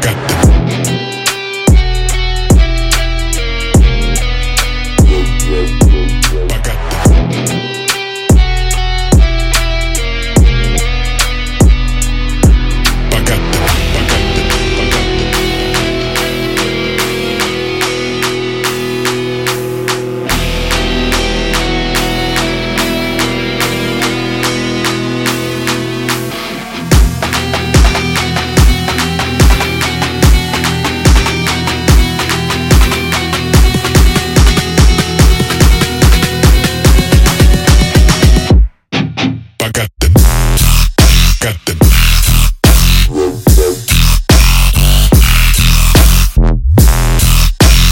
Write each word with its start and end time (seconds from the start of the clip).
got 0.00 0.16
the 0.28 0.39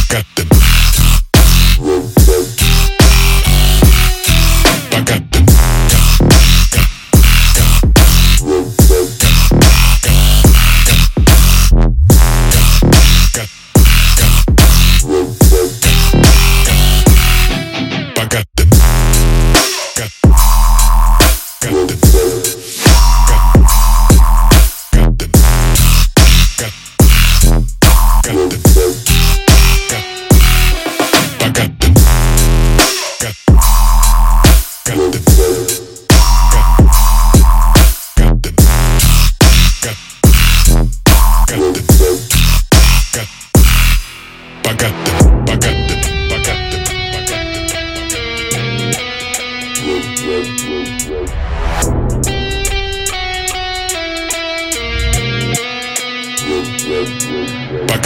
Пока 0.09 0.23
ты 0.35 0.45
Пока 4.95 5.19
ты 5.19 5.39
Got 28.29 28.51
the 28.51 28.68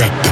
that. 0.02 0.31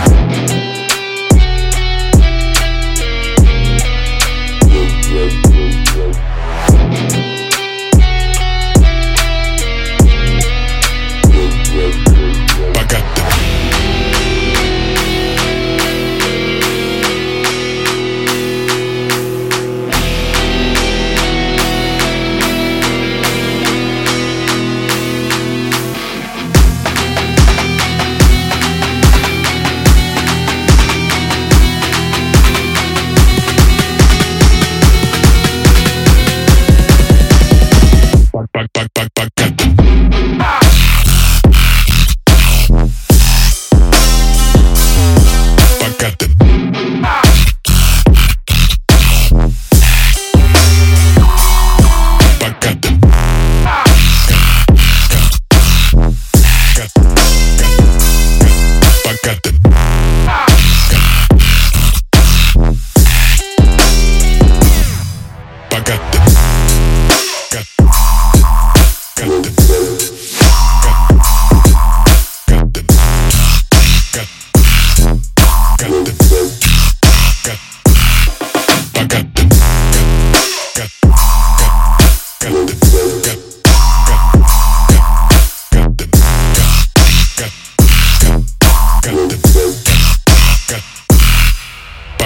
I 65.91 65.97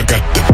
got 0.03 0.35
the 0.35 0.54